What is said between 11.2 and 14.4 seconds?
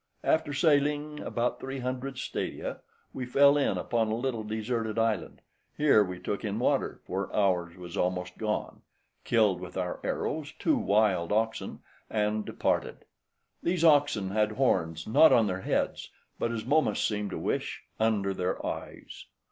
oxen, and departed. These oxen